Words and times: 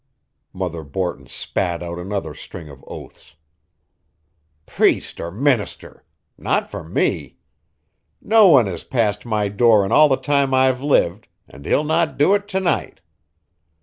Mother 0.51 0.81
Borton 0.83 1.27
spat 1.27 1.83
out 1.83 1.99
another 1.99 2.33
string 2.33 2.69
of 2.69 2.83
oaths. 2.87 3.35
"Priest 4.65 5.19
or 5.21 5.29
minister! 5.29 6.03
Not 6.39 6.71
for 6.71 6.83
me! 6.83 7.37
Not 8.19 8.47
one 8.49 8.65
has 8.65 8.83
passed 8.83 9.27
my 9.27 9.47
door 9.47 9.85
in 9.85 9.91
all 9.91 10.09
the 10.09 10.15
time 10.17 10.55
I've 10.55 10.81
lived, 10.81 11.27
and 11.47 11.67
he'll 11.67 11.83
not 11.83 12.17
do 12.17 12.33
it 12.33 12.47
to 12.47 12.59
night. 12.59 13.01